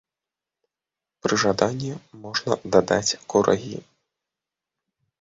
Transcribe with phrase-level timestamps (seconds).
[1.25, 1.93] Пры жаданні
[2.25, 3.75] можна дадаць курагі.